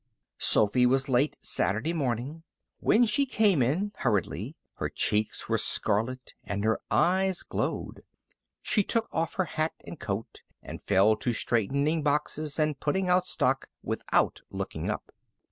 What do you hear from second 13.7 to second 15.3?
without looking up.